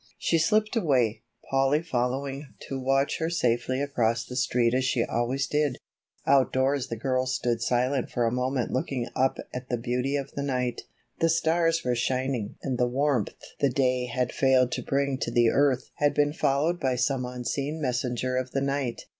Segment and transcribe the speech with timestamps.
[0.17, 1.21] She slipped away,
[1.51, 5.77] Polly following to watch her safely across the street as she always did.
[6.25, 10.41] Outdoors the girls stood silent for a moment looking up at the beauty of the
[10.41, 10.81] night.
[11.19, 15.49] The stars were shining and the warmth the day had failed to bring to the
[15.51, 19.03] earth had been followed by some unseen messenger of the night.